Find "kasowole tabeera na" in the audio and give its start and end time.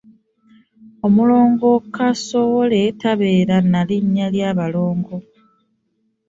1.95-3.81